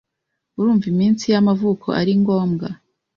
[0.57, 2.67] Urumva iminsi y'amavuko ari ngombwa?